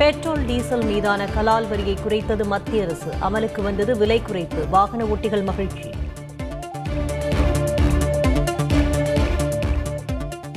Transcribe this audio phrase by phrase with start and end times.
[0.00, 3.10] Petrol diesel மீதான கலால் வரியை குறைத்தது மத்திய அரசு.
[3.20, 4.68] அமலுக்கு வந்தது விலை குறைப்பு.
[4.68, 5.90] வாகன ஓட்டிகள் மகிழ்ச்சி.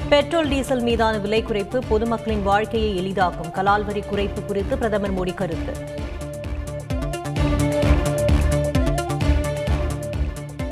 [0.10, 3.52] பெட்ரோல் டீசல் மீதான விலை குறைப்பு பொதுமக்களின் வாழ்க்கையை எளிதாக்கும்.
[3.52, 5.74] கலால் வரி குறைப்பு குறித்து பிரதமர் மோடி கருத்து.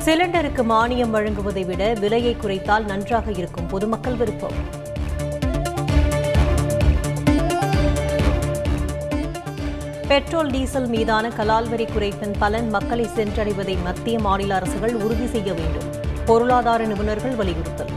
[0.04, 4.80] சிலிண்டருக்கு மானியம் வழங்குவதை விட விலையை குறைத்தால் நன்றாக இருக்கும் பொதுமக்கள் விருப்பம்.
[10.08, 15.82] பெட்ரோல் டீசல் மீதான கலால் வரி குறைப்பின் பலன் மக்களை சென்றடைவதை மத்திய மாநில அரசுகள் உறுதி செய்ய வேண்டும்.
[16.24, 17.90] பொருளாதார நிபுணர்கள் வலியுறுத்தல்.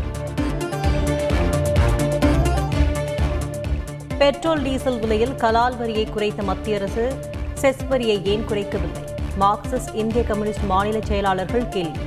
[4.17, 7.13] பெட்ரோல் டீசல் விலையில் கலால் வரியை குறைத்த மத்திய அரசு
[7.53, 9.03] செஸ் வரியை ஏன் குறைக்கவில்லை?
[9.39, 11.99] மார்க்சிஸ்ட் இந்திய கம்யூனிஸ்ட் மாநில செயலாளர்கள் கேள்வி.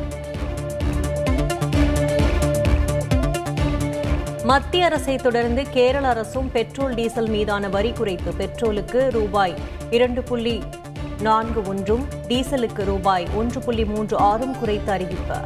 [4.48, 8.30] மத்திய அரசை தொடர்ந்து கேரள அரசும் பெட்ரோல் டீசல் மீதான வரி குறைப்பு.
[8.38, 9.54] பெட்ரோலுக்கு ரூபாய்
[9.90, 10.62] இரண்டு புள்ளி
[11.20, 15.38] நான்கு ஒன்றும் டீசலுக்கு ரூபாய் ஒன்று புள்ளி மூன்று ஆறும் குறைத்து அறிவிப்பு.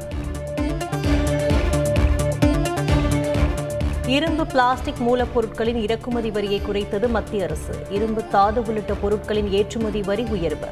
[4.06, 7.86] இரும்பு பிளாஸ்டிக் மூலப்பொருட்களின் இறக்குமதி வரியை குறைத்தது மத்திய அரசு.
[7.90, 10.68] இரும்பு தாது உள்ளிட்ட பொருட்களின் ஏற்றுமதி வரி உயர்வு.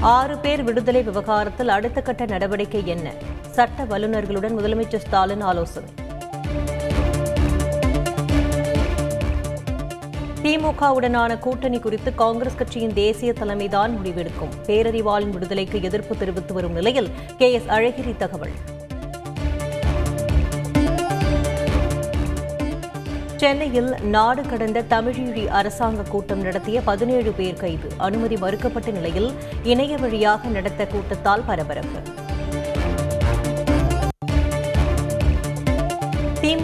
[0.00, 3.36] ஆறு பேர் விடுதலை விவகாரத்தில் அடுத்த கட்ட நடவடிக்கை என்ன?
[3.58, 5.88] சட்ட வல்லுநர்களுடன் முதலமைச்சர் ஸ்டாலின் ஆலோசனை.
[10.42, 14.52] திமுகவுடனான கூட்டணி குறித்து காங்கிரஸ் கட்சியின் தேசிய தலைமைதான் முடிவெடுக்கும்.
[14.66, 18.54] பேரறிவாளன் விடுதலைக்கு எதிர்ப்பு தெரிவித்து வரும் நிலையில் கே எஸ் அழகிரி தகவல்.
[23.36, 27.90] சென்னையில் நாடு கடந்த தமிழீழி அரசாங்க கூட்டம் நடத்திய பதினேழு பேர் கைது.
[27.96, 32.26] அனுமதி மறுக்கப்பட்ட நிலையில் இணைய வழியாக நடத்த கூட்டத்தால் பரபரப்பு.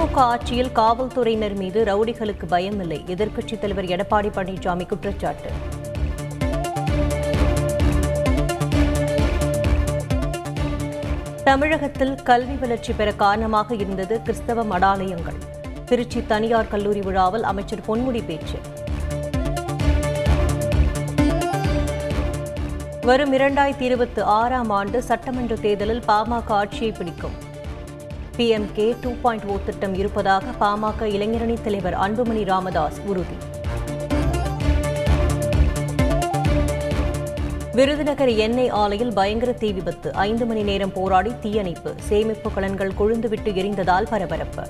[0.04, 2.96] திமுக ஆட்சியில் காவல்துறையினர் மீது ரவுடிகளுக்கு பயமில்லை.
[3.12, 5.50] எதிர்க்கட்சித் தலைவர் எடப்பாடி பழனிசாமி குற்றச்சாட்டு.
[11.44, 15.38] தமிழகத்தில் கல்வி வளர்ச்சி பெற காரணமாக இருந்தது கிறிஸ்தவ மடாலயங்கள்.
[15.84, 18.60] திருச்சி தனியார் கல்லூரி விழாவில் அமைச்சர் பொன்முடி பேச்சு.
[23.00, 27.52] வரும் இரண்டாயிரத்தி இருபத்தி ஆறாம் ஆண்டு சட்டமன்ற தேர்தலில் பாமக ஆட்சியை பிடிக்கும்.
[28.36, 33.36] பிஎம்கே டூ பாயிண்ட் ஓ திட்டம் இருப்பதாக பாமக இளைஞரணி தலைவர் அன்புமணி ராமதாஸ் உறுதி.
[37.72, 40.12] விருதுநகர் எண்ணெய் ஆலையில் பயங்கர தீ விபத்து.
[40.12, 41.94] ஐந்து மணி நேரம் போராடி தீயணைப்பு.
[41.98, 44.62] சேமிப்பு கலன்கள் கொழுந்துவிட்டு எரிந்ததால் பரபரப்பு.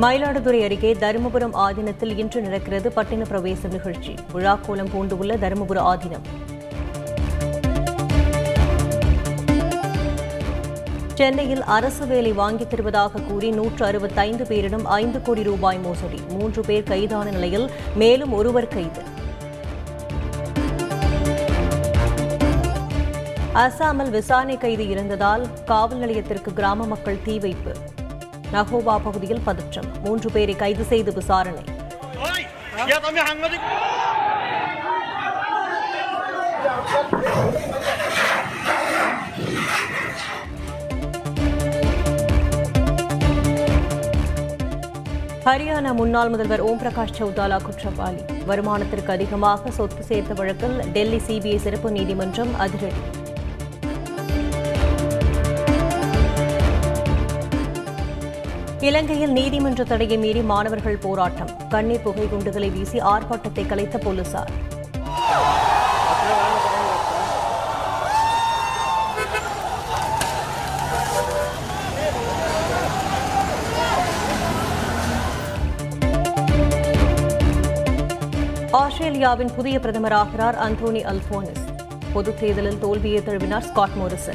[0.00, 4.14] மயிலாடுதுறை அருகே தருமபுரம் ஆதீனத்தில் இன்று நடக்கிறது பட்டின பிரவேசம் நிகழ்ச்சி.
[4.34, 6.26] விழாக்கோலம் பூண்டுள்ள தருமபுர ஆதீனம்.
[11.18, 16.22] சென்னையில் அரசு வேலை வாங்கித் தருவதாக கூறி நூற்று அறுபத்தைந்து பேரிடம் ஐந்து கோடி ரூபாய் மோசடி.
[16.28, 19.02] மூன்று பேர் கைதான நிலையில் மேலும் ஒருவர் கைது.
[23.54, 27.74] அசாமில் விசாரணை கைது இருந்ததால் காவல் நிலையத்திற்கு கிராம மக்கள் தீ வைப்பு.
[28.52, 30.00] நகோவா பகுதியில் பதற்றம்.
[30.04, 31.62] மூன்று பேரை கைது செய்து விசாரணை.
[45.48, 48.22] ஹரியானா முன்னாள் முதல்வர் ஓம் பிரகாஷ் சௌதாலா குற்றவாளி.
[48.48, 53.02] வருமானத்திற்கு அதிகமாக சொத்து சேர்த்த வழக்கில் டெல்லி சிபிஐ சிறப்பு நீதிமன்றம் அதிரடி.
[58.88, 61.52] இலங்கையில் நீதிமன்ற தடையை மீறி மாணவர்கள் போராட்டம்.
[61.68, 64.52] கண்ணீர் புகை குண்டுகளை வீசி ஆர்ப்பாட்டத்தை கலைத்த போலீசார்.
[78.98, 81.88] ஆஸ்திரேலியாவின் புதிய பிரதமராகிறார் அந்தோனி அல்போனிஸ்.
[82.12, 84.34] பொதுத் தேர்தலில் தோல்வியை தழுவினார் ஸ்காட் மோரிசன்.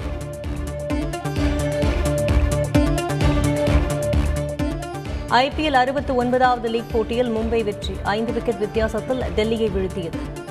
[5.29, 7.95] ஐபிஎல் அறுபத்தி ஒன்பதாவது லீக் போட்டியில் மும்பை வெற்றி.
[8.03, 10.42] ஐந்து விக்கெட் வித்தியாசத்தில் டெல்லியை வீழ்த்தியது.